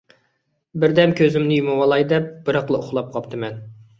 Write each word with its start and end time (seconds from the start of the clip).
بىردەم 0.83 1.13
كۆزۈمنى 1.19 1.59
يۇمۇۋالاي 1.59 2.07
دەپ، 2.13 2.33
بىراقلا 2.47 2.83
ئۇخلاپ 2.85 3.15
قاپتىمەن. 3.17 3.63